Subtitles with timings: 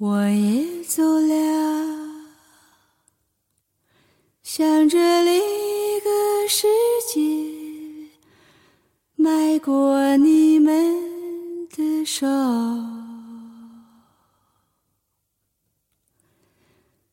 [0.00, 1.34] 我也走了，
[4.44, 6.68] 向着另一个世
[7.12, 7.20] 界，
[9.16, 12.28] 迈过你们的手。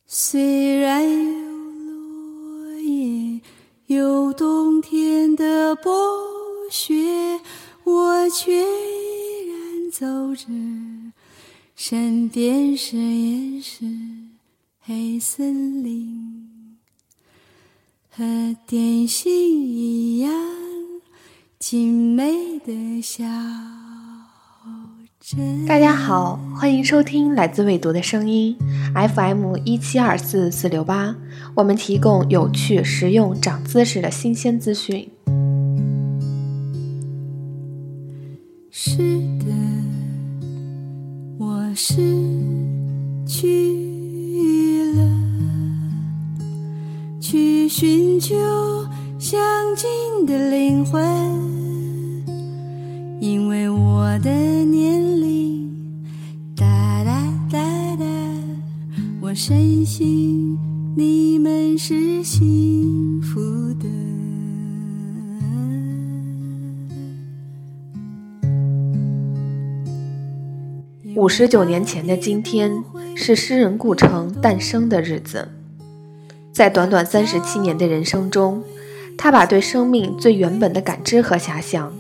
[0.05, 1.41] 虽然有
[1.87, 3.41] 落叶，
[3.87, 5.91] 有冬天的薄
[6.69, 6.93] 雪，
[11.87, 13.85] 身边是岩石、
[14.79, 16.79] 黑森林，
[18.09, 20.33] 和电信一样
[21.59, 23.23] 精美的小
[25.19, 25.63] 镇。
[25.67, 28.57] 大家好，欢迎收听来自未读的声音
[29.13, 31.15] ，FM 一七二四四六八。
[31.55, 35.07] 我们提供有趣、实用、长姿势的新鲜资讯。
[38.71, 39.21] 是
[41.75, 41.95] 失
[43.27, 45.05] 去了，
[47.19, 48.33] 去寻求
[49.19, 49.37] 相
[49.75, 51.03] 近的灵魂，
[53.19, 54.31] 因为我的
[54.63, 55.69] 年龄
[56.55, 57.59] 哒哒哒
[57.97, 58.05] 哒，
[59.19, 60.57] 我深信
[60.95, 62.64] 你们是幸
[71.15, 72.83] 五十九年前的今天，
[73.15, 75.47] 是诗人顾城诞生的日子。
[76.51, 78.61] 在短短三十七年的人生中，
[79.17, 81.93] 他把对生命最原本的感知和遐想，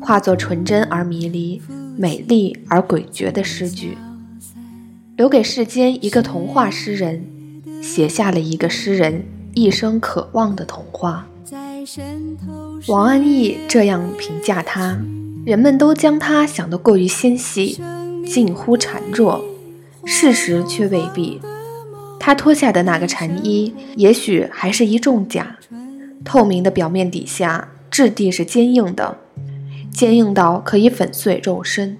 [0.00, 1.60] 化作纯真而迷离、
[1.96, 3.98] 美丽而诡谲的诗句，
[5.16, 7.24] 留给世间一个童话诗人，
[7.82, 11.26] 写下了一个诗人一生渴望的童话。
[12.86, 14.96] 王安忆这样评价他：
[15.44, 17.80] 人们都将他想得过于纤细。
[18.26, 19.44] 近乎孱弱，
[20.04, 21.40] 事实却未必。
[22.18, 25.56] 他脱下的那个蝉衣，也许还是一重甲。
[26.24, 29.18] 透明的表面底下，质地是坚硬的，
[29.90, 31.96] 坚硬到可以粉碎肉身。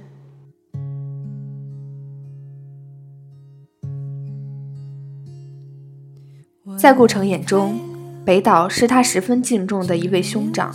[6.78, 7.80] 在顾城眼中，
[8.24, 10.74] 北岛是他十分敬重的一位兄长。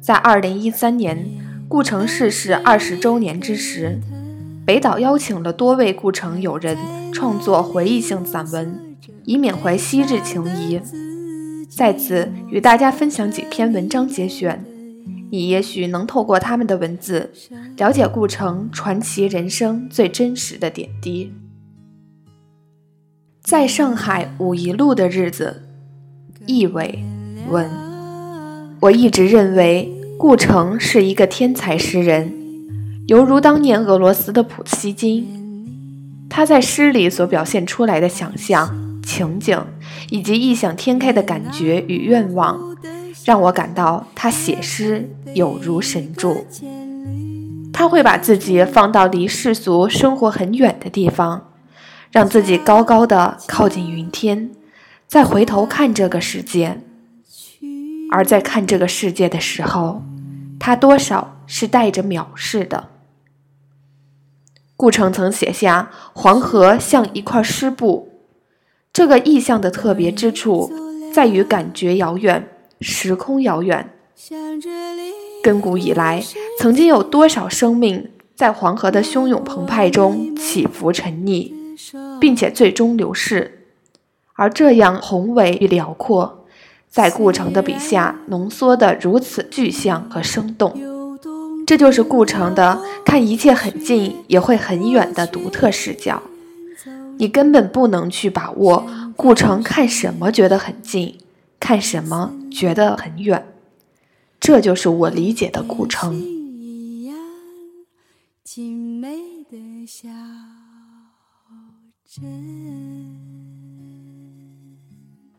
[0.00, 1.28] 在二零一三年，
[1.68, 4.00] 顾城逝世二十周年之时。
[4.66, 6.76] 北岛邀请了多位顾城友人
[7.12, 10.80] 创作回忆性散文，以缅怀昔日情谊。
[11.70, 14.64] 在此与大家分享几篇文章节选，
[15.30, 17.32] 你也许能透过他们的文字，
[17.76, 21.32] 了解顾城传奇人生最真实的点滴。
[23.40, 25.62] 在上海五一路的日子，
[26.44, 27.04] 易伟
[27.48, 27.70] 文。
[28.80, 32.45] 我一直认为顾城是一个天才诗人。
[33.06, 39.64] 犹如当年俄罗斯的普希金，他在诗里所表现出来的想象、情景
[40.10, 42.58] 以及异想天开的感觉与愿望，
[43.24, 46.44] 让我感到他写诗有如神助。
[47.72, 51.52] 他会把自己放到离世俗生活很远的地方，
[52.10, 54.50] 让自己高高的靠近云天，
[55.06, 56.80] 再回头看这个世界。
[58.10, 60.02] 而在看这个世界的时候，
[60.58, 62.88] 他多少是带着藐视的。
[64.76, 68.10] 顾城曾写下“黄河像一块湿布”，
[68.92, 70.70] 这个意象的特别之处
[71.14, 72.46] 在于感觉遥远，
[72.82, 73.90] 时空遥远。
[75.42, 76.22] 亘古以来，
[76.58, 81.50] 曾经有多少生命在黄河的汹涌澎湃中起伏沉溺，
[82.20, 83.66] 并且最终流逝？
[84.34, 86.44] 而这样宏伟与辽阔，
[86.90, 90.95] 在顾城的笔下浓缩得如此具象和生动。
[91.66, 96.22] 这就是顾城的看一切很近也会很远的独特视角，
[97.18, 101.18] 你根本不能去把握顾城看什么觉得很近，
[101.58, 103.44] 看什么觉得很远。
[104.38, 106.22] 这就是我理解的顾城。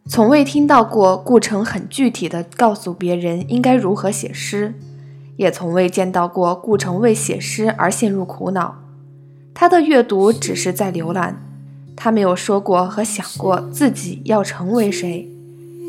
[0.09, 4.73] 从未听到过顾城很具体的告诉别人应该如何写诗。
[5.37, 8.75] 也从未见到过顾城为写诗而陷入苦恼，
[9.53, 11.41] 他的阅读只是在浏览，
[11.95, 15.27] 他没有说过和想过自己要成为谁，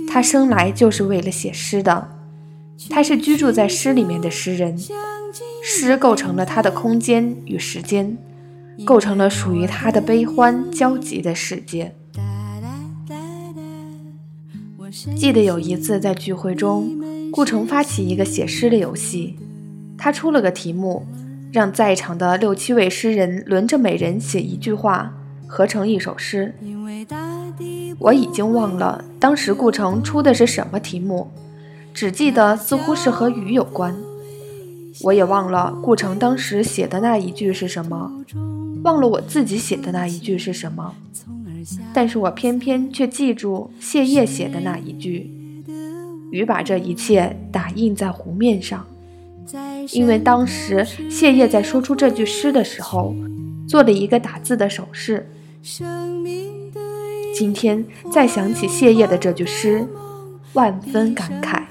[0.09, 2.09] 他生来就是为了写诗的，
[2.89, 4.79] 他是居住在诗里面的诗人，
[5.65, 8.17] 诗构成了他的空间与时间，
[8.85, 11.95] 构成了属于他的悲欢交集的世界。
[15.15, 16.98] 记得有一次在聚会中。
[17.39, 19.37] 顾城发起一个写诗的游戏，
[19.97, 21.07] 他出了个题目，
[21.53, 25.15] 让在场的六七位诗人轮着每人写一句话，
[25.47, 26.53] 合成一首诗。
[28.01, 31.31] 我已经忘了当时顾城出的是什么题目，
[31.95, 33.95] 只记得似乎是和雨有关。
[35.03, 38.11] 我也忘了顾城当时写的那一句是什么，
[38.83, 40.93] 忘了我自己写的那一句是什么。
[41.95, 45.31] 但是我偏偏却记住谢烨写的那一句
[46.31, 48.87] ：“雨把这一切打印在湖面上。”
[49.93, 53.15] 因为当时谢烨在说出这句诗的时候，
[53.67, 55.27] 做了一个打字的手势。
[57.35, 57.83] 今天
[58.13, 59.87] 再想起谢烨的这句诗，
[60.53, 61.63] 万分感慨。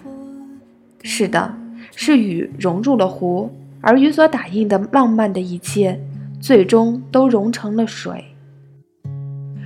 [1.04, 1.54] 是的，
[1.96, 3.52] 是雨融入了湖，
[3.82, 6.00] 而雨所打印的浪漫的一切，
[6.40, 8.26] 最终都融成了水。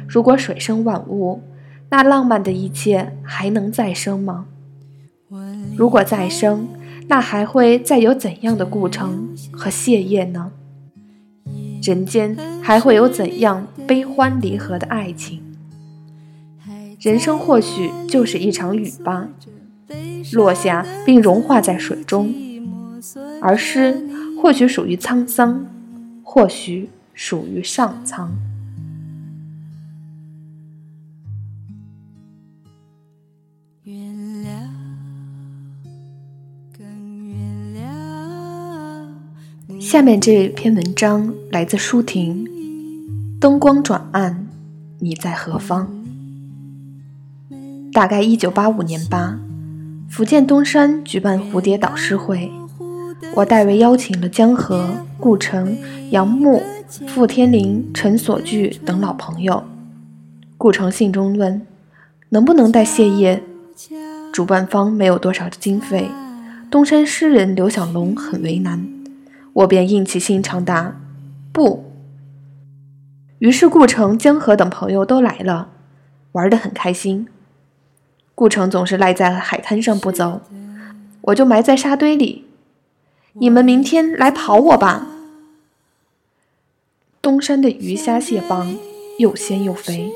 [0.06, 1.42] 如果水生万物，
[1.90, 4.48] 那浪漫的一切还能再生吗？
[5.78, 6.68] 如果再生，
[7.08, 10.52] 那还会再有怎样的故城和谢烨呢？
[11.82, 15.42] 人间还会有怎样悲欢离合的爱情？
[17.00, 19.28] 人生或许就是一场雨吧，
[20.34, 22.28] 落下并融化在水中；
[23.42, 24.08] 而诗
[24.40, 25.66] 或许属于沧桑，
[26.22, 28.32] 或许属于上苍。
[39.92, 42.48] 下面这篇文章来自舒婷。
[43.42, 44.48] 灯光转暗，
[45.00, 45.86] 你在何方？
[47.92, 49.38] 大概一九八五年吧，
[50.10, 52.50] 福建东山举办蝴蝶导师会，
[53.36, 54.88] 我代为邀请了江河、
[55.20, 55.78] 顾城、
[56.12, 56.64] 杨牧、
[57.08, 59.62] 傅天林、陈所巨等老朋友。
[60.58, 61.62] 顾城信中问，
[62.30, 63.44] 能不能带谢烨？
[64.32, 66.10] 主办方没有多少的经费，
[66.70, 69.01] 东山诗人刘小龙很为难。
[69.54, 71.00] 我便硬起心肠答
[71.52, 71.86] ：“不。”
[73.40, 75.70] 于是顾城、江河等朋友都来了，
[76.34, 77.28] 玩得很开心。
[78.36, 80.42] 顾城总是赖在海滩上不走，
[81.22, 82.46] 我就埋在沙堆里。
[83.34, 85.08] 你们明天来跑我吧。
[87.22, 88.76] 东山的鱼虾蟹蚌
[89.18, 90.12] 又鲜又肥，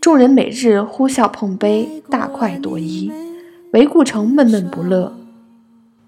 [0.00, 3.10] 众人每日呼啸碰杯，大快朵颐，
[3.72, 5.17] 唯顾城闷闷不乐。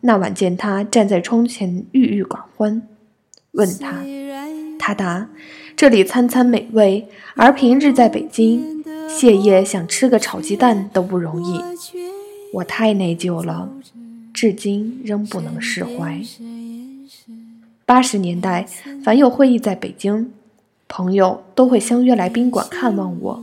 [0.02, 2.82] 那晚见他站在窗前郁郁寡欢，
[3.52, 4.02] 问他，
[4.78, 5.28] 他答
[5.76, 7.06] ：“这里餐餐美味，
[7.36, 11.60] 而平日在北京，谢烨想吃个炒鸡蛋都不容易。
[12.54, 13.70] 我太内疚了，
[14.32, 16.20] 至今仍不能释怀。”
[17.84, 18.66] 八十年代，
[19.04, 20.30] 凡有会议在北京，
[20.88, 23.42] 朋友都会相约来宾馆看望我。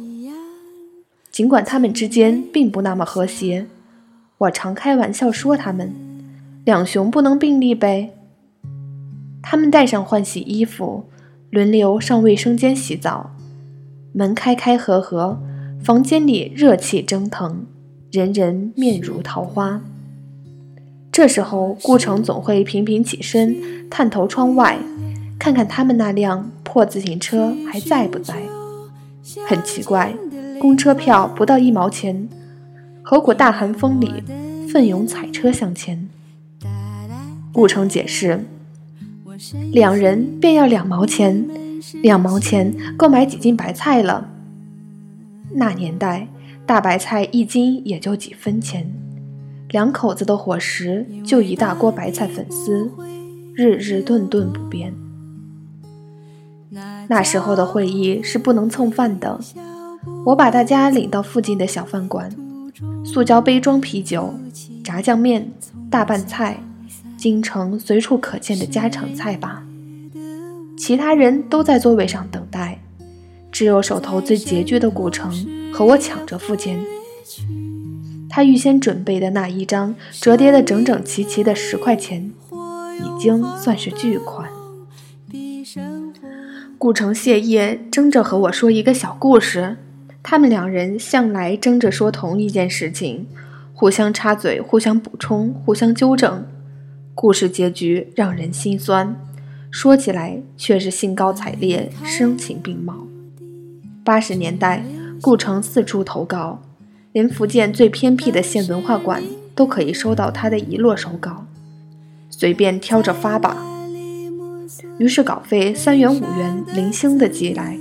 [1.29, 3.67] 尽管他们之间并不那么和谐，
[4.39, 5.93] 我常开玩笑说他们。
[6.67, 8.09] 两雄不能并立呗。
[9.41, 11.05] 他们带上换洗衣服，
[11.49, 13.31] 轮流上卫生间洗澡，
[14.11, 15.39] 门开开合合，
[15.81, 17.65] 房间里热气蒸腾，
[18.11, 19.79] 人人面如桃花。
[21.09, 23.55] 这时候，顾城总会频频起身，
[23.89, 24.77] 探头窗外，
[25.39, 28.35] 看看他们那辆破自行车还在不在。
[29.47, 30.13] 很奇怪，
[30.59, 32.27] 公车票不到一毛钱，
[33.01, 34.21] 何苦大寒风里
[34.67, 36.09] 奋勇踩车向前？
[37.57, 38.45] 顾城解释
[39.73, 41.43] ：“两人便要两毛钱，
[42.03, 44.29] 两毛钱够买几斤白菜了。
[45.53, 46.27] 那年代，
[46.67, 48.93] 大白菜一斤也就几分钱，
[49.69, 52.91] 两口子的伙食就一大锅白菜粉丝，
[53.55, 54.93] 日日顿顿不变。
[57.07, 59.39] 那时候的会议是不能蹭饭的，
[60.27, 62.29] 我把大家领到附近的小饭馆，
[63.03, 64.35] 塑胶杯装啤酒、
[64.83, 65.51] 炸酱面、
[65.89, 66.61] 大拌菜。”
[67.17, 69.63] 京城随处可见的家常菜吧，
[70.77, 72.79] 其他人都在座位上等待，
[73.51, 75.33] 只有手头最拮据的顾城
[75.73, 76.79] 和我抢着付钱。
[78.29, 84.47] 他预先准备的那一张折叠的整整齐齐的十块钱，已经算是巨款。
[86.77, 89.77] 顾城谢烨争着和我说一个小故事，
[90.21, 93.25] 他们两人向来争着说同一件事情，
[93.73, 96.45] 互相插嘴，互相补充，互相纠正。
[97.19, 99.15] 故事结局让人心酸，
[99.71, 103.07] 说起来却是兴高采烈、声情并茂。
[104.03, 104.85] 八十年代，
[105.19, 106.61] 顾城四处投稿，
[107.13, 109.23] 连福建最偏僻的县文化馆
[109.55, 111.47] 都可以收到他的一摞手稿，
[112.29, 113.65] 随便挑着发吧。
[114.99, 117.79] 于是稿费三元五元零星的寄来，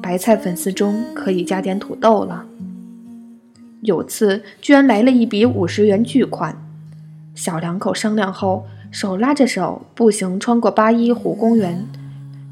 [0.00, 2.46] 白菜粉丝中可以加点土豆了。
[3.82, 6.64] 有次居然来了一笔五十元巨款。
[7.38, 11.86] 小两口商量后，手拉着手步行穿过八一湖公园，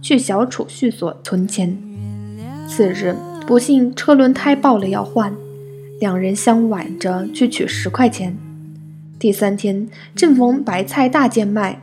[0.01, 1.77] 去小储蓄所存钱。
[2.69, 3.17] 次日，
[3.49, 5.35] 不幸车轮胎爆了要换，
[5.99, 8.37] 两人相挽着去取十块钱。
[9.19, 11.83] 第三天正逢白菜大贱卖，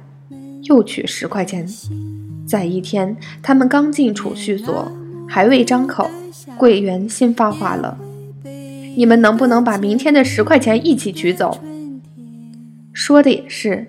[0.62, 1.68] 又取十块钱。
[2.48, 4.90] 再一天，他们刚进储蓄所，
[5.28, 6.10] 还未张口，
[6.58, 7.98] 柜员先发话了
[8.96, 11.60] ：“你们能不能把明天的十块钱一起取走？”
[13.06, 13.88] 说的也是，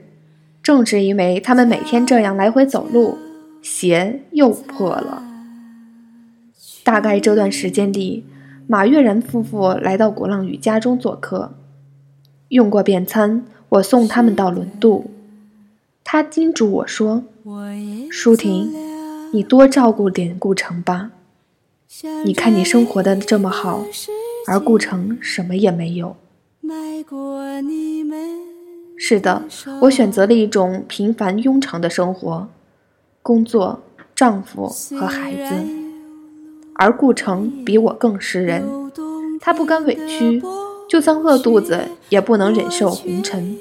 [0.60, 3.16] 正是因为他们每天这样来回走路，
[3.62, 5.22] 鞋又破了。
[6.82, 8.24] 大概这段时间里，
[8.66, 11.54] 马悦然夫妇来到鼓浪屿家中做客，
[12.48, 15.08] 用过便餐，我送他们到轮渡。
[16.02, 17.22] 他叮嘱我说
[18.10, 18.68] ：“舒婷，
[19.32, 21.12] 你多照顾点顾城吧。
[22.24, 23.84] 你看你生活的这么好，
[24.48, 26.16] 而顾城什么也没有。”
[28.96, 29.42] 是的，
[29.82, 32.48] 我选择了一种平凡庸常的生活，
[33.22, 33.82] 工作、
[34.14, 35.54] 丈夫和孩子。
[36.76, 38.64] 而顾城比我更识人，
[39.40, 40.42] 他不甘委屈，
[40.88, 43.56] 就算饿肚子也不能忍受红尘。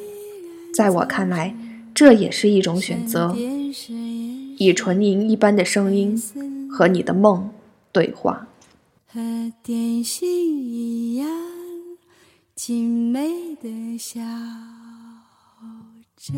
[0.74, 1.56] 在我看来，
[1.94, 3.36] 这也是一种选择，
[4.58, 6.20] 以纯银一般的声音
[6.70, 7.50] 和你的梦
[7.92, 8.48] 对话。
[9.06, 9.20] 和
[9.62, 11.28] 点心一样
[12.56, 14.22] 精美的笑。
[16.16, 16.34] 真。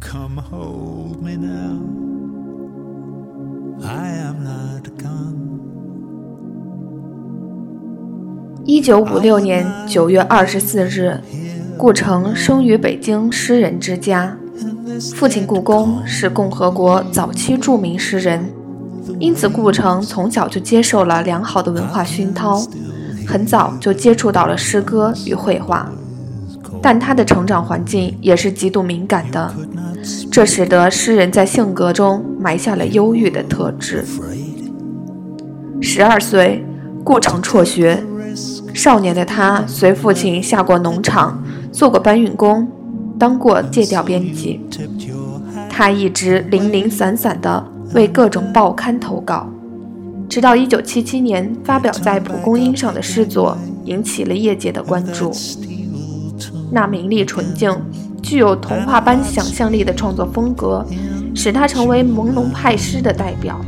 [0.00, 1.80] Come hold me now.
[3.82, 5.36] I am not gone.
[8.64, 11.20] 一九五六年九月二十四日，
[11.76, 14.38] 顾城生于北京诗人之家，
[15.14, 18.50] 父亲顾宫是共和国早期著名诗人
[19.18, 22.60] 因此，顾城从小就接受了良好的文化熏陶，
[23.26, 25.90] 很早就接触到了诗歌与绘画。
[26.80, 29.52] 但他的成长环境也是极度敏感的，
[30.30, 34.04] 这使得诗人在性格中埋下了忧郁的特质。
[35.80, 36.64] 十二岁，
[37.02, 38.04] 顾城辍学，
[38.72, 42.68] 少年的他随父亲下过农场，做过搬运工，
[43.18, 44.60] 当过借调编辑。
[45.68, 47.64] 他一直零零散散的。
[47.94, 49.48] 为各种报刊投稿，
[50.28, 55.32] 直到1977年发表在《蒲公英》上的诗作引起了业界的关注。
[56.70, 57.74] 那明丽纯净、
[58.22, 60.84] 具有童话般想象力的创作风格，
[61.34, 63.58] 使他成为朦胧派诗的代表。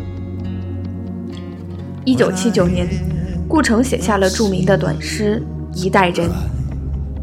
[2.05, 2.89] 1979年，
[3.49, 5.43] 顾城写下了著名的短诗
[5.77, 6.29] 《一代人》。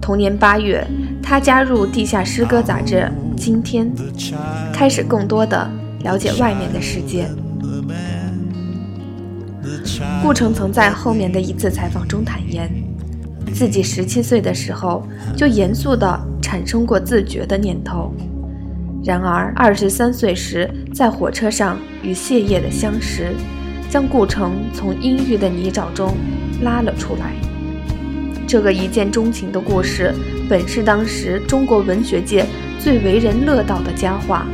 [0.01, 0.87] 同年8月，
[1.21, 2.95] 他加入地下诗歌杂志
[3.35, 3.91] 《今天》，
[4.73, 5.69] 开始更多的。
[6.07, 7.27] 了解外面的世界。
[10.23, 12.71] 顾城曾在后面的一次采访中坦言，
[13.53, 18.13] 自己十七岁的时候就严肃地产生过自觉的念头。
[19.03, 23.33] 然而二十三岁时在火车上与谢烨的相识，
[23.89, 26.15] 将顾城从阴郁的泥沼中
[26.61, 27.33] 拉了出来。
[28.47, 30.13] 这个一见钟情的故事，
[30.47, 32.45] 本是当时中国文学界
[32.79, 34.47] 最为人乐道的佳话。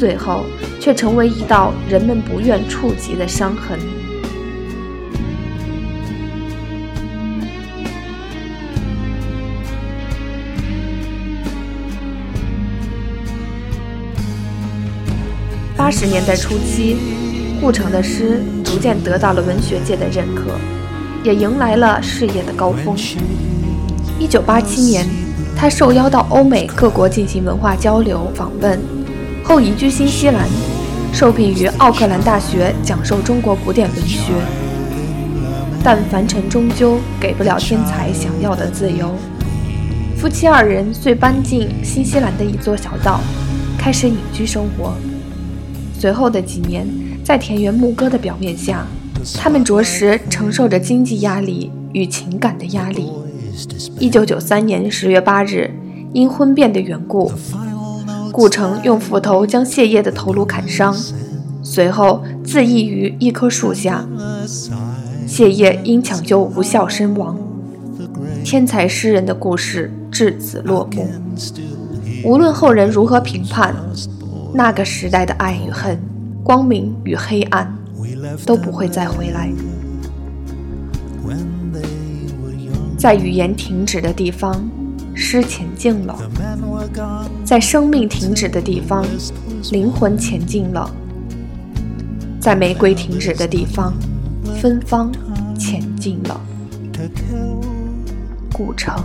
[0.00, 0.46] 最后，
[0.80, 3.78] 却成为一道人们不愿触及的伤痕。
[15.76, 16.96] 八十年代初期，
[17.60, 20.44] 顾城的诗逐渐得到了文学界的认可，
[21.22, 22.96] 也迎来了事业的高峰。
[24.18, 25.06] 一九八七年，
[25.54, 28.99] 他受邀到欧美各国进行文化交流访问。
[29.50, 30.48] 后移居新西兰，
[31.12, 34.32] 受聘于奥克兰大学讲授中国古典文学。
[35.82, 39.12] 但凡尘终究给不了天才想要的自由，
[40.16, 43.18] 夫妻二人遂搬进新西兰的一座小岛，
[43.76, 44.94] 开始隐居生活。
[45.98, 46.86] 随后的几年，
[47.24, 48.86] 在田园牧歌的表面下，
[49.34, 53.10] 他们着实承受着经济压力与情感的压力。
[53.98, 55.68] 一九九三年十月八日，
[56.12, 57.32] 因婚变的缘故。
[58.32, 60.96] 顾城用斧头将谢烨的头颅砍伤，
[61.62, 64.06] 随后自缢于一棵树下。
[65.26, 67.36] 谢烨因抢救无效身亡。
[68.42, 71.08] 天才诗人的故事至此落幕。
[72.24, 73.74] 无论后人如何评判，
[74.54, 75.98] 那个时代的爱与恨、
[76.42, 77.76] 光明与黑暗，
[78.46, 79.50] 都不会再回来。
[82.96, 84.62] 在语言停止的地方。
[85.20, 86.18] 诗前进了，
[87.44, 89.04] 在生命停止的地方，
[89.70, 90.90] 灵魂前进了；
[92.40, 93.92] 在玫瑰停止的地方，
[94.60, 95.12] 芬芳
[95.58, 96.40] 前进了。
[98.50, 98.96] 古城。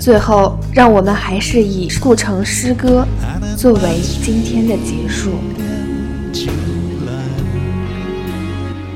[0.00, 3.06] 最后，让我们还是以故城诗歌
[3.56, 5.30] 作为今天的结束。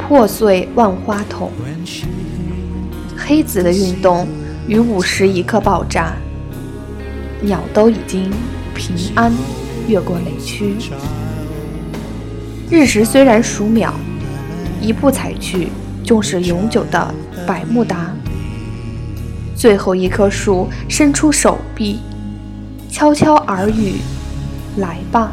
[0.08, 1.50] 破碎万花筒，
[3.16, 4.26] 黑子的运动
[4.66, 6.12] 于午时一刻爆炸，
[7.40, 8.30] 鸟都已经
[8.74, 9.32] 平安
[9.86, 10.74] 越过雷区。
[12.68, 13.94] 日食虽然数秒，
[14.80, 15.68] 一步踩去，
[16.02, 17.14] 就是永久的
[17.46, 18.12] 百慕达。
[19.54, 22.00] 最后一棵树伸出手臂，
[22.90, 23.94] 悄悄耳语
[24.76, 25.32] ：“来吧。”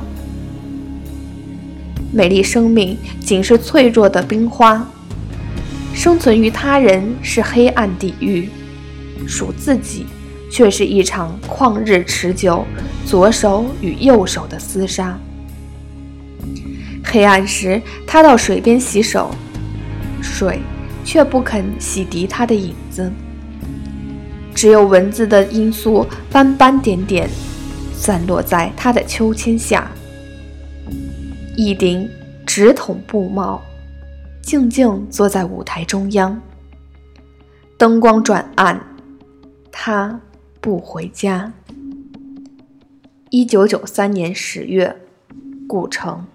[2.12, 4.88] 美丽生命仅是脆弱的冰花，
[5.94, 8.50] 生存于他人是黑暗地狱，
[9.28, 10.06] 属自己
[10.52, 12.66] 却是一场旷日持久
[13.06, 15.20] 左手与右手的厮杀。
[17.04, 19.30] 黑暗时，他到水边洗手，
[20.22, 20.60] 水
[21.04, 23.12] 却不肯洗涤他的影子。
[24.56, 27.30] 只有文字的罂粟斑斑点点，
[27.94, 29.90] 散落在他的秋千下。
[31.62, 32.10] 一顶
[32.48, 33.62] 直筒布帽，
[34.42, 36.42] 静静坐在舞台中央。
[37.78, 38.82] 灯光转暗，
[39.70, 40.18] 他
[40.62, 41.52] 不回家。
[43.30, 44.96] 一九九三年十月，
[45.68, 46.26] 古城。